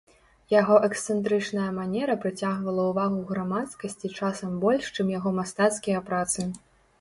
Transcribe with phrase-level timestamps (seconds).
[0.51, 6.49] Яго эксцэнтрычная манера прыцягвала ўвагу грамадскасці часам больш, чым яго мастацкія працы.